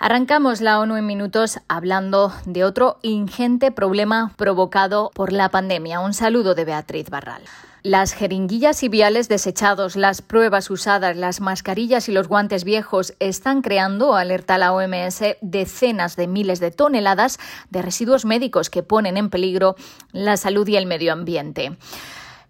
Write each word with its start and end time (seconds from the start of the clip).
Arrancamos 0.00 0.60
la 0.60 0.78
ONU 0.78 0.96
en 0.96 1.06
minutos 1.06 1.58
hablando 1.66 2.32
de 2.44 2.62
otro 2.62 2.98
ingente 3.02 3.72
problema 3.72 4.32
provocado 4.36 5.10
por 5.12 5.32
la 5.32 5.48
pandemia. 5.48 5.98
Un 5.98 6.14
saludo 6.14 6.54
de 6.54 6.64
Beatriz 6.64 7.10
Barral. 7.10 7.42
Las 7.82 8.12
jeringuillas 8.12 8.84
y 8.84 8.88
viales 8.88 9.28
desechados, 9.28 9.96
las 9.96 10.22
pruebas 10.22 10.70
usadas, 10.70 11.16
las 11.16 11.40
mascarillas 11.40 12.08
y 12.08 12.12
los 12.12 12.28
guantes 12.28 12.62
viejos 12.62 13.14
están 13.18 13.60
creando, 13.60 14.14
alerta 14.14 14.56
la 14.56 14.72
OMS, 14.72 15.20
decenas 15.40 16.14
de 16.14 16.28
miles 16.28 16.60
de 16.60 16.70
toneladas 16.70 17.40
de 17.70 17.82
residuos 17.82 18.24
médicos 18.24 18.70
que 18.70 18.84
ponen 18.84 19.16
en 19.16 19.30
peligro 19.30 19.74
la 20.12 20.36
salud 20.36 20.68
y 20.68 20.76
el 20.76 20.86
medio 20.86 21.12
ambiente. 21.12 21.76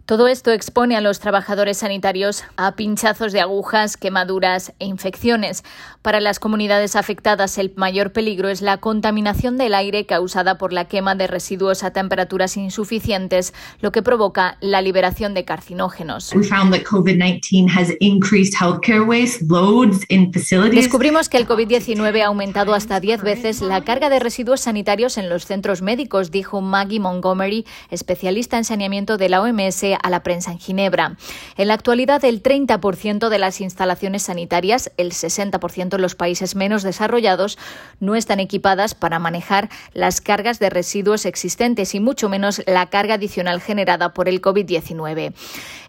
Todo 0.08 0.26
esto 0.26 0.52
expone 0.52 0.96
a 0.96 1.02
los 1.02 1.20
trabajadores 1.20 1.76
sanitarios 1.76 2.42
a 2.56 2.76
pinchazos 2.76 3.34
de 3.34 3.42
agujas, 3.42 3.98
quemaduras 3.98 4.72
e 4.78 4.86
infecciones. 4.86 5.64
Para 6.00 6.22
las 6.22 6.38
comunidades 6.38 6.96
afectadas, 6.96 7.58
el 7.58 7.74
mayor 7.76 8.14
peligro 8.14 8.48
es 8.48 8.62
la 8.62 8.78
contaminación 8.78 9.58
del 9.58 9.74
aire 9.74 10.06
causada 10.06 10.56
por 10.56 10.72
la 10.72 10.86
quema 10.86 11.14
de 11.14 11.26
residuos 11.26 11.84
a 11.84 11.92
temperaturas 11.92 12.56
insuficientes, 12.56 13.52
lo 13.82 13.92
que 13.92 14.00
provoca 14.00 14.56
la 14.62 14.80
liberación 14.80 15.34
de 15.34 15.44
carcinógenos. 15.44 16.32
Descubrimos 20.72 21.28
que 21.28 21.36
el 21.36 21.46
COVID-19 21.46 22.22
ha 22.22 22.28
aumentado 22.28 22.72
hasta 22.72 22.98
10 22.98 23.22
veces 23.22 23.60
la 23.60 23.84
carga 23.84 24.08
de 24.08 24.20
residuos 24.20 24.62
sanitarios 24.62 25.18
en 25.18 25.28
los 25.28 25.44
centros 25.44 25.82
médicos, 25.82 26.30
dijo 26.30 26.62
Maggie 26.62 26.98
Montgomery, 26.98 27.66
especialista 27.90 28.56
en 28.56 28.64
saneamiento 28.64 29.18
de 29.18 29.28
la 29.28 29.42
OMS 29.42 29.97
a 30.02 30.10
la 30.10 30.22
prensa 30.22 30.52
en 30.52 30.58
Ginebra. 30.58 31.16
En 31.56 31.68
la 31.68 31.74
actualidad, 31.74 32.24
el 32.24 32.42
30% 32.42 33.28
de 33.28 33.38
las 33.38 33.60
instalaciones 33.60 34.22
sanitarias, 34.22 34.92
el 34.96 35.12
60% 35.12 35.94
en 35.94 36.02
los 36.02 36.14
países 36.14 36.54
menos 36.54 36.82
desarrollados, 36.82 37.58
no 38.00 38.14
están 38.14 38.40
equipadas 38.40 38.94
para 38.94 39.18
manejar 39.18 39.68
las 39.92 40.20
cargas 40.20 40.58
de 40.58 40.70
residuos 40.70 41.26
existentes 41.26 41.94
y 41.94 42.00
mucho 42.00 42.28
menos 42.28 42.62
la 42.66 42.86
carga 42.86 43.14
adicional 43.14 43.60
generada 43.60 44.14
por 44.14 44.28
el 44.28 44.40
COVID-19. 44.40 45.34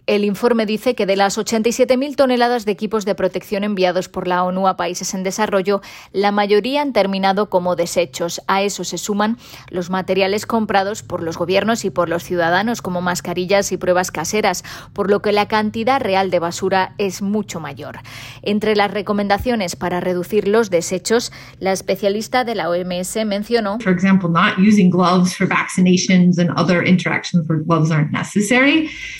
El 0.09 0.25
informe 0.25 0.65
dice 0.65 0.95
que 0.95 1.05
de 1.05 1.15
las 1.15 1.37
87.000 1.37 2.15
toneladas 2.15 2.65
de 2.65 2.71
equipos 2.71 3.05
de 3.05 3.13
protección 3.13 3.63
enviados 3.63 4.09
por 4.09 4.27
la 4.27 4.43
ONU 4.43 4.67
a 4.67 4.75
países 4.75 5.13
en 5.13 5.21
desarrollo, 5.21 5.81
la 6.13 6.31
mayoría 6.31 6.81
han 6.81 6.93
terminado 6.93 7.51
como 7.51 7.75
desechos. 7.75 8.41
A 8.47 8.63
eso 8.63 8.83
se 8.83 8.97
suman 8.97 9.37
los 9.69 9.91
materiales 9.91 10.47
comprados 10.47 11.03
por 11.03 11.21
los 11.21 11.37
gobiernos 11.37 11.85
y 11.85 11.91
por 11.91 12.09
los 12.09 12.23
ciudadanos, 12.23 12.81
como 12.81 13.01
mascarillas 13.01 13.71
y 13.71 13.77
pruebas 13.77 13.98
caseras, 14.11 14.63
por 14.93 15.09
lo 15.09 15.21
que 15.21 15.31
la 15.31 15.47
cantidad 15.47 16.01
real 16.01 16.31
de 16.31 16.39
basura 16.39 16.93
es 16.97 17.21
mucho 17.21 17.59
mayor. 17.59 17.99
Entre 18.41 18.75
las 18.75 18.91
recomendaciones 18.91 19.75
para 19.75 19.99
reducir 19.99 20.47
los 20.47 20.69
desechos, 20.69 21.31
la 21.59 21.71
especialista 21.71 22.43
de 22.43 22.55
la 22.55 22.69
OMS 22.69 23.25
mencionó, 23.25 23.77
por 23.77 23.97
ejemplo, 23.97 24.29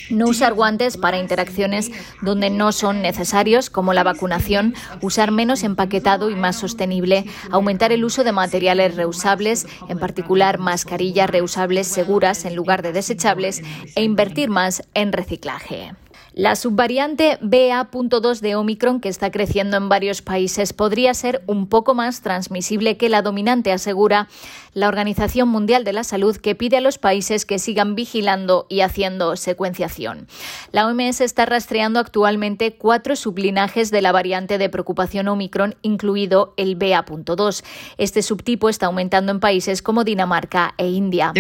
no 0.10 0.30
usar 0.30 0.54
guantes 0.54 0.98
para 0.98 1.20
interacciones 1.20 1.92
donde 2.22 2.50
no 2.50 2.72
son 2.72 3.02
necesarios, 3.02 3.70
como 3.70 3.94
la 3.94 4.04
vacunación, 4.04 4.74
usar 5.02 5.32
menos 5.32 5.64
empaquetado 5.64 6.30
y 6.30 6.36
más 6.36 6.56
sostenible, 6.56 7.26
aumentar 7.52 7.92
el 7.92 8.04
uso 8.04 8.24
de 8.24 8.32
materiales 8.32 8.96
reusables, 8.96 9.68
en 9.88 10.00
particular 10.00 10.60
mascarillas 10.60 11.30
reusables 11.30 11.88
seguras 11.88 12.46
en 12.46 12.56
lugar 12.56 12.82
de 12.82 12.94
desechables, 12.94 13.62
e 13.96 14.04
invertir 14.04 14.50
más 14.50 14.69
en 14.94 15.12
reciclaje. 15.12 15.94
La 16.34 16.56
subvariante 16.56 17.38
BA.2 17.42 18.40
de 18.40 18.56
Omicron, 18.56 19.02
que 19.02 19.10
está 19.10 19.32
creciendo 19.32 19.78
en 19.78 19.90
varios 19.90 20.22
países, 20.22 20.74
podría 20.74 21.14
ser 21.14 21.44
un 21.48 21.68
poco 21.68 21.96
más 21.96 22.22
transmisible 22.22 22.98
que 22.98 23.10
la 23.10 23.22
dominante, 23.22 23.72
asegura 23.72 24.28
la 24.74 24.88
Organización 24.88 25.50
Mundial 25.50 25.84
de 25.84 25.94
la 25.94 26.04
Salud, 26.04 26.38
que 26.38 26.56
pide 26.56 26.78
a 26.78 26.82
los 26.82 26.98
países 26.98 27.46
que 27.46 27.60
sigan 27.60 27.96
vigilando 27.96 28.68
y 28.70 28.82
haciendo 28.82 29.36
secuenciación. 29.36 30.28
La 30.72 30.88
OMS 30.88 31.22
está 31.22 31.46
rastreando 31.46 32.00
actualmente 32.00 32.76
cuatro 32.76 33.16
sublinajes 33.16 33.92
de 33.92 34.02
la 34.02 34.12
variante 34.12 34.58
de 34.58 34.70
preocupación 34.70 35.28
Omicron, 35.28 35.76
incluido 35.82 36.54
el 36.58 36.76
BA.2. 36.76 37.64
Este 37.98 38.22
subtipo 38.22 38.70
está 38.70 38.86
aumentando 38.86 39.32
en 39.32 39.40
países 39.40 39.82
como 39.82 40.04
Dinamarca 40.04 40.74
e 40.78 40.88
India. 40.88 41.34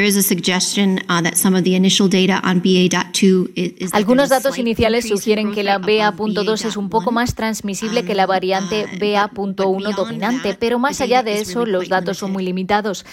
Algunos 3.94 4.30
datos 4.30 4.58
iniciales 4.70 5.08
sugieren 5.08 5.52
que 5.52 5.64
la 5.64 5.80
BA.2 5.80 6.66
es 6.66 6.78
un 6.78 6.90
poco 6.90 7.12
más 7.12 7.34
transmisible 7.34 8.06
que 8.06 8.14
la 8.14 8.28
variante 8.28 8.86
BA.1 9.00 9.96
dominante, 9.96 10.56
pero 10.60 10.78
más 10.78 11.02
allá 11.02 11.24
de 11.24 11.40
eso, 11.40 11.66
los 11.66 11.90
datos 11.90 12.18
son 12.20 12.32
muy 12.32 12.44
limitados 12.44 13.06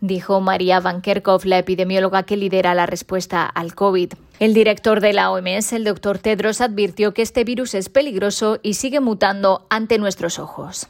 dijo 0.00 0.40
María 0.40 0.80
Van 0.80 1.00
Kerkhove, 1.00 1.46
la 1.46 1.58
epidemióloga 1.58 2.24
que 2.24 2.36
lidera 2.36 2.74
la 2.74 2.84
respuesta 2.84 3.46
al 3.46 3.74
COVID. 3.74 4.12
El 4.38 4.52
director 4.52 5.00
de 5.00 5.12
la 5.12 5.30
OMS, 5.30 5.72
el 5.72 5.84
doctor 5.84 6.18
Tedros, 6.18 6.60
advirtió 6.60 7.14
que 7.14 7.22
este 7.22 7.44
virus 7.44 7.74
es 7.74 7.88
peligroso 7.88 8.58
y 8.62 8.74
sigue 8.74 9.00
mutando 9.00 9.66
ante 9.70 9.98
nuestros 9.98 10.38
ojos. 10.38 10.88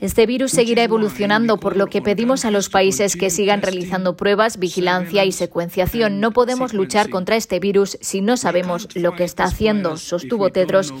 Este 0.00 0.24
virus 0.24 0.52
seguirá 0.52 0.84
evolucionando, 0.84 1.58
por 1.58 1.76
lo 1.76 1.88
que 1.88 2.00
pedimos 2.00 2.46
a 2.46 2.50
los 2.50 2.70
países 2.70 3.14
que 3.14 3.28
sigan 3.28 3.60
realizando 3.60 4.16
pruebas, 4.16 4.58
vigilancia 4.58 5.26
y 5.26 5.32
secuenciación. 5.32 6.18
No 6.18 6.30
podemos 6.30 6.72
luchar 6.72 7.10
contra 7.10 7.36
este 7.36 7.60
virus 7.60 7.98
si 8.00 8.22
no 8.22 8.38
sabemos 8.38 8.88
lo 8.94 9.14
que 9.14 9.24
está 9.24 9.44
haciendo, 9.44 9.98
sostuvo 9.98 10.48
Tedros, 10.48 10.94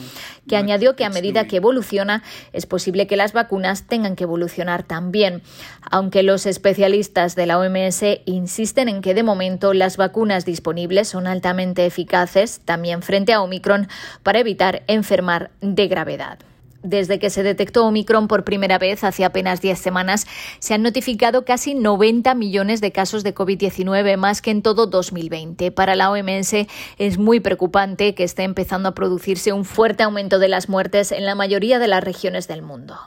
que 0.46 0.58
añadió 0.58 0.94
que 0.94 1.06
a 1.06 1.08
medida 1.08 1.46
que 1.46 1.56
evoluciona 1.56 2.22
es 2.52 2.66
posible 2.66 3.06
que 3.06 3.16
las 3.16 3.32
vacunas 3.32 3.86
tengan 3.86 4.14
que 4.14 4.24
evolucionar 4.24 4.82
también. 4.82 5.40
Aunque 5.90 6.22
los 6.22 6.44
especialistas 6.44 7.34
de 7.34 7.46
la 7.46 7.58
OMS 7.58 8.04
insisten 8.26 8.90
en 8.90 9.00
que 9.00 9.14
de 9.14 9.22
momento 9.22 9.72
las 9.72 9.96
vacunas 9.96 10.44
disponibles 10.44 11.08
son 11.08 11.28
altamente 11.28 11.86
eficaces, 11.86 12.60
también 12.66 13.00
frente 13.00 13.32
a 13.32 13.40
Omicron, 13.40 13.88
para 14.22 14.40
evitar 14.40 14.82
enfermar 14.86 15.50
de 15.62 15.88
gravedad. 15.88 16.38
Desde 16.84 17.18
que 17.18 17.30
se 17.30 17.42
detectó 17.42 17.86
Omicron 17.86 18.28
por 18.28 18.44
primera 18.44 18.76
vez 18.76 19.04
hace 19.04 19.24
apenas 19.24 19.62
10 19.62 19.78
semanas, 19.78 20.26
se 20.58 20.74
han 20.74 20.82
notificado 20.82 21.46
casi 21.46 21.74
90 21.74 22.34
millones 22.34 22.82
de 22.82 22.92
casos 22.92 23.24
de 23.24 23.34
COVID-19, 23.34 24.18
más 24.18 24.42
que 24.42 24.50
en 24.50 24.60
todo 24.60 24.86
2020. 24.86 25.72
Para 25.72 25.96
la 25.96 26.10
OMS 26.10 26.66
es 26.98 27.16
muy 27.16 27.40
preocupante 27.40 28.14
que 28.14 28.24
esté 28.24 28.42
empezando 28.42 28.90
a 28.90 28.94
producirse 28.94 29.54
un 29.54 29.64
fuerte 29.64 30.02
aumento 30.02 30.38
de 30.38 30.48
las 30.48 30.68
muertes 30.68 31.10
en 31.10 31.24
la 31.24 31.34
mayoría 31.34 31.78
de 31.78 31.88
las 31.88 32.04
regiones 32.04 32.48
del 32.48 32.60
mundo. 32.60 32.98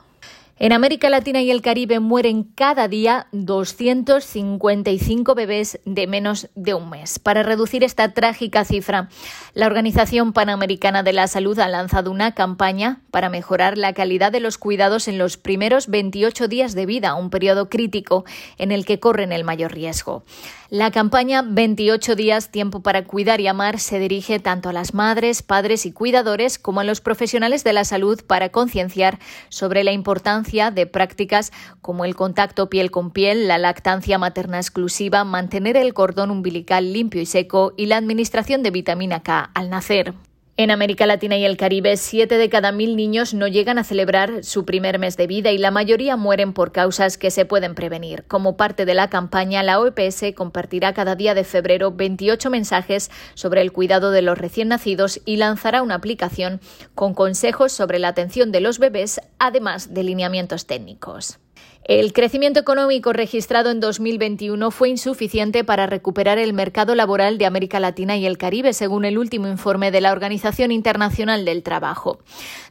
En 0.60 0.74
América 0.74 1.12
Latina 1.12 1.40
y 1.44 1.52
el 1.52 1.62
Caribe 1.62 2.00
mueren 2.00 2.44
cada 2.44 2.88
día 2.88 3.28
255 3.32 5.36
bebés 5.36 5.80
de 5.86 6.08
menos 6.08 6.50
de 6.56 6.74
un 6.74 6.90
mes. 6.90 7.20
Para 7.20 7.44
reducir 7.44 7.84
esta 7.84 8.16
trágica 8.16 8.66
cifra, 8.66 9.08
la 9.54 9.68
Organización 9.68 10.34
Panamericana 10.34 11.04
de 11.04 11.14
la 11.14 11.28
Salud 11.28 11.60
ha 11.60 11.68
lanzado 11.68 12.10
una 12.10 12.34
campaña 12.34 13.02
para 13.12 13.30
mejorar 13.30 13.78
la 13.78 13.94
calidad 13.94 14.32
de 14.32 14.40
los 14.40 14.58
cuidados 14.58 15.08
en 15.08 15.20
los 15.20 15.38
primeros 15.38 15.90
28 15.90 16.48
días 16.48 16.74
de 16.74 16.88
vida, 16.88 17.14
un 17.14 17.30
periodo 17.30 17.70
crítico 17.70 18.26
en 18.58 18.72
el 18.72 18.84
que 18.84 19.00
corren 19.00 19.34
el 19.34 19.44
mayor 19.44 19.74
riesgo. 19.74 20.24
La 20.70 20.92
campaña 20.92 21.44
28 21.44 22.16
días 22.16 22.52
tiempo 22.52 22.82
para 22.82 23.06
cuidar 23.06 23.40
y 23.40 23.48
amar 23.48 23.80
se 23.80 24.00
dirige 24.00 24.40
tanto 24.40 24.70
a 24.70 24.74
las 24.74 24.96
madres, 24.96 25.44
padres 25.44 25.86
y 25.86 25.92
cuidadores 25.94 26.58
como 26.58 26.80
a 26.80 26.84
los 26.84 27.00
profesionales 27.00 27.64
de 27.64 27.74
la 27.74 27.86
salud 27.86 28.22
para 28.26 28.50
concienciar 28.50 29.20
sobre 29.50 29.84
la 29.86 29.92
importancia 29.94 30.47
de 30.48 30.88
prácticas 30.88 31.52
como 31.82 32.06
el 32.06 32.16
contacto 32.16 32.70
piel 32.70 32.90
con 32.90 33.12
piel, 33.12 33.48
la 33.48 33.58
lactancia 33.58 34.18
materna 34.18 34.58
exclusiva, 34.58 35.26
mantener 35.26 35.76
el 35.76 35.94
cordón 35.94 36.32
umbilical 36.32 36.94
limpio 36.94 37.22
y 37.22 37.26
seco 37.26 37.74
y 37.76 37.88
la 37.88 37.98
administración 37.98 38.64
de 38.64 38.72
vitamina 38.72 39.22
K 39.24 39.52
al 39.54 39.70
nacer. 39.70 40.14
En 40.60 40.72
América 40.72 41.06
Latina 41.06 41.38
y 41.38 41.46
el 41.46 41.56
Caribe, 41.56 41.98
siete 41.98 42.40
de 42.40 42.50
cada 42.50 42.72
mil 42.72 42.96
niños 42.96 43.36
no 43.36 43.48
llegan 43.48 43.78
a 43.78 43.84
celebrar 43.84 44.44
su 44.44 44.66
primer 44.66 44.98
mes 44.98 45.16
de 45.16 45.28
vida 45.28 45.52
y 45.52 45.60
la 45.60 45.70
mayoría 45.70 46.18
mueren 46.18 46.52
por 46.52 46.72
causas 46.72 47.20
que 47.20 47.30
se 47.30 47.46
pueden 47.46 47.76
prevenir. 47.76 48.24
Como 48.24 48.58
parte 48.58 48.84
de 48.84 48.96
la 48.96 49.08
campaña, 49.08 49.62
la 49.62 49.80
OPS 49.80 50.34
compartirá 50.36 50.96
cada 50.96 51.16
día 51.16 51.36
de 51.36 51.44
febrero 51.44 51.92
28 51.92 52.50
mensajes 52.50 53.12
sobre 53.36 53.62
el 53.62 53.72
cuidado 53.72 54.10
de 54.10 54.24
los 54.24 54.36
recién 54.36 54.70
nacidos 54.70 55.22
y 55.26 55.36
lanzará 55.36 55.84
una 55.84 55.94
aplicación 55.94 56.60
con 56.96 57.14
consejos 57.14 57.72
sobre 57.72 58.00
la 58.00 58.08
atención 58.08 58.52
de 58.52 58.62
los 58.62 58.80
bebés, 58.80 59.22
además 59.38 59.94
de 59.94 60.02
lineamientos 60.02 60.66
técnicos. 60.66 61.38
El 61.88 62.12
crecimiento 62.12 62.60
económico 62.60 63.14
registrado 63.14 63.72
en 63.72 63.80
2021 63.80 64.72
fue 64.72 64.90
insuficiente 64.90 65.64
para 65.64 65.88
recuperar 65.88 66.38
el 66.38 66.52
mercado 66.52 66.96
laboral 66.96 67.38
de 67.38 67.46
América 67.46 67.80
Latina 67.80 68.18
y 68.18 68.26
el 68.26 68.38
Caribe, 68.38 68.74
según 68.74 69.06
el 69.06 69.18
último 69.18 69.48
informe 69.48 69.90
de 69.90 70.02
la 70.02 70.12
Organización 70.12 70.74
Internacional 70.74 71.46
del 71.46 71.64
Trabajo. 71.64 72.20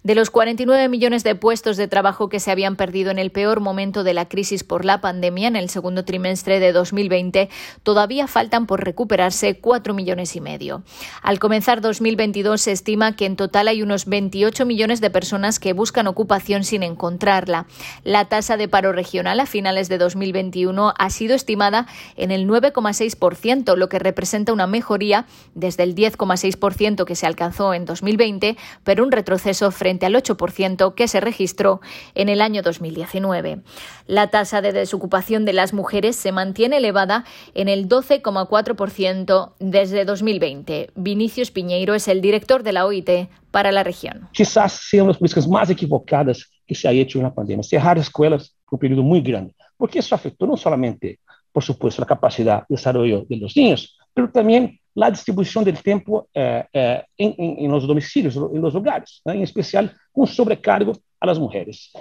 De 0.03 0.15
los 0.15 0.29
49 0.29 0.91
millones 0.91 1.25
de 1.25 1.35
puestos 1.35 1.79
de 1.79 1.89
trabajo 1.89 2.29
que 2.29 2.41
se 2.41 2.51
habían 2.51 2.77
perdido 2.77 3.11
en 3.11 3.19
el 3.19 3.31
peor 3.31 3.61
momento 3.61 4.05
de 4.05 4.13
la 4.13 4.29
crisis 4.29 4.65
por 4.65 4.85
la 4.85 5.01
pandemia 5.01 5.49
en 5.49 5.57
el 5.57 5.71
segundo 5.71 6.05
trimestre 6.05 6.61
de 6.61 6.73
2020, 6.73 7.49
todavía 7.83 8.27
faltan 8.27 8.67
por 8.67 8.85
recuperarse 8.85 9.59
4 9.59 9.95
millones 9.95 10.37
y 10.37 10.43
medio. 10.43 10.83
Al 11.23 11.39
comenzar 11.39 11.81
2022 11.81 12.61
se 12.61 12.73
estima 12.73 13.17
que 13.17 13.25
en 13.25 13.37
total 13.37 13.69
hay 13.69 13.81
unos 13.81 14.05
28 14.05 14.67
millones 14.67 15.01
de 15.01 15.09
personas 15.09 15.59
que 15.59 15.73
buscan 15.73 16.07
ocupación 16.07 16.65
sin 16.65 16.83
encontrarla. 16.83 17.67
La 18.05 18.27
tasa 18.27 18.59
de 18.59 18.69
paro 18.69 18.93
regional 19.07 19.39
a 19.39 19.47
finales 19.47 19.89
de 19.89 19.99
2021 19.99 20.93
ha 20.99 21.11
sido 21.11 21.37
estimada 21.37 21.87
en 22.17 22.33
el 22.33 22.49
9,6%, 22.49 23.77
lo 23.77 23.89
que 23.89 24.01
representa 24.01 24.53
una 24.53 24.67
mejoría 24.67 25.27
desde 25.55 25.85
el 25.85 25.95
10,6% 25.95 27.05
que 27.05 27.15
se 27.15 27.25
alcanzó 27.25 27.73
en 27.73 27.85
2020, 27.85 28.57
pero 28.83 29.05
un 29.05 29.13
retroceso 29.13 29.71
frente 29.71 30.07
al 30.07 30.15
8% 30.15 30.95
que 30.97 31.07
se 31.07 31.21
registró 31.21 31.81
en 32.17 32.29
el 32.29 32.41
año 32.41 32.63
2019. 32.63 33.61
La 34.09 34.27
tasa 34.27 34.61
de 34.61 34.73
desocupación 34.73 35.45
de 35.45 35.53
las 35.53 35.73
mujeres 35.73 36.17
se 36.17 36.33
mantiene 36.33 36.79
elevada 36.79 37.25
en 37.55 37.69
el 37.69 37.89
12,4% 37.89 39.53
desde 39.61 40.05
2020. 40.05 40.91
Vinicius 40.97 41.53
Piñeiro 41.53 41.95
es 41.95 42.09
el 42.09 42.21
director 42.21 42.65
de 42.65 42.73
la 42.73 42.87
OIT 42.87 43.29
para 43.53 43.71
la 43.71 43.85
región. 43.85 44.29
Quizás 44.33 44.73
sean 44.91 45.07
las 45.07 45.17
políticas 45.17 45.47
más 45.47 45.71
equivocadas 45.71 46.51
que 46.67 46.75
se 46.75 46.89
ha 46.89 46.93
hecho 46.93 47.19
en 47.19 47.25
la 47.25 47.35
pandemia. 47.35 47.63
Cerrar 47.63 47.99
escuelas 47.99 48.56
por 48.67 48.77
un 48.77 48.79
periodo 48.79 49.03
muy 49.03 49.21
grande, 49.21 49.55
porque 49.77 50.01
eso 50.01 50.15
afectó 50.15 50.47
no 50.47 50.57
solamente, 50.57 51.21
por 51.53 51.63
supuesto, 51.63 52.03
la 52.03 52.07
capacidad 52.07 52.61
de 52.61 52.75
desarrollo 52.77 53.25
de 53.29 53.37
los 53.37 53.57
niños, 53.57 53.97
pero 54.13 54.31
también 54.31 54.79
la 54.95 55.11
distribución 55.11 55.65
del 55.65 55.83
tiempo 55.83 56.29
eh, 56.35 56.65
eh, 56.73 57.05
en, 57.17 57.35
en, 57.39 57.65
en, 57.65 57.71
los 57.71 57.87
domicilios, 57.87 58.37
en 58.37 58.61
los 58.61 58.75
hogares, 58.75 59.21
en 59.25 59.43
especial 59.43 59.95
con 60.13 60.27
sobrecargo 60.27 60.93
a 61.21 61.27
las 61.27 61.39
mujeres. 61.39 61.93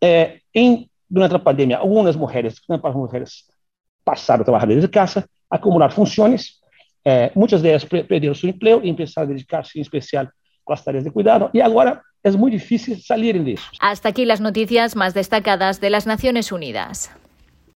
Eh, 0.00 0.42
en, 0.52 0.88
durante 1.08 1.34
la 1.34 1.44
pandemia, 1.44 1.78
algunas 1.78 2.16
mujeres, 2.16 2.60
algunas 2.68 2.94
mujeres 2.96 3.50
pasaron 4.04 4.42
a 4.42 4.44
trabajar 4.44 4.68
desde 4.68 4.90
casa, 4.90 5.26
a 5.48 5.56
acumular 5.56 5.92
funciones, 5.92 6.60
eh, 7.04 7.30
muchas 7.34 7.62
de 7.62 7.70
ellas 7.70 7.84
perderam 7.86 8.34
su 8.34 8.46
empleo 8.46 8.80
y 8.82 8.88
empezaron 8.88 9.30
a 9.30 9.32
dedicarse 9.32 9.78
en 9.78 9.82
especial 9.82 10.26
a 10.66 10.70
las 10.70 10.84
tareas 10.84 11.04
de 11.04 11.10
cuidado, 11.10 11.50
y 11.52 11.60
ahora 11.60 12.02
es 12.22 12.36
muy 12.36 12.50
difícil 12.50 13.00
salir 13.02 13.42
de 13.42 13.54
eso. 13.54 13.64
Hasta 13.80 14.08
aquí 14.08 14.24
las 14.24 14.40
noticias 14.40 14.96
más 14.96 15.14
destacadas 15.14 15.80
de 15.80 15.90
las 15.90 16.06
Naciones 16.06 16.52
Unidas. 16.52 17.10